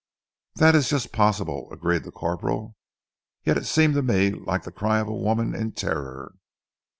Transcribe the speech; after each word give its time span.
"That 0.55 0.73
is 0.73 0.89
just 0.89 1.11
possible," 1.13 1.69
agreed 1.71 2.05
the 2.05 2.11
corporal. 2.11 2.75
"Yet 3.45 3.55
it 3.57 3.67
seemed 3.67 3.93
to 3.93 4.01
me 4.01 4.31
like 4.31 4.63
the 4.63 4.71
cry 4.71 4.97
of 4.99 5.07
a 5.07 5.13
woman 5.13 5.53
in 5.53 5.73
terror." 5.73 6.33